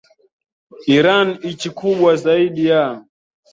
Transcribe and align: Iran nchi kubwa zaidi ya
Iran 0.97 1.27
nchi 1.49 1.69
kubwa 1.69 2.15
zaidi 2.15 2.65
ya 2.65 3.03